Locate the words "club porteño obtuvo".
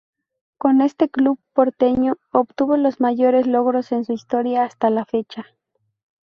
1.09-2.75